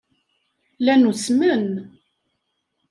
Llan 0.79 1.07
usmen. 1.11 1.65